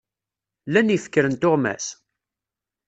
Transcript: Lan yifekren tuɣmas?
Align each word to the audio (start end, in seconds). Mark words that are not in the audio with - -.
Lan 0.71 0.91
yifekren 0.93 1.33
tuɣmas? 1.41 1.85